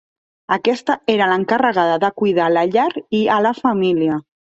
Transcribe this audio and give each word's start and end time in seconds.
Aquesta 0.55 0.93
era 1.15 1.27
l'encarregada 1.31 1.99
de 2.03 2.09
cuidar 2.21 2.47
la 2.55 2.63
llar 2.77 2.87
i 3.19 3.21
a 3.35 3.37
la 3.49 3.53
família. 3.61 4.19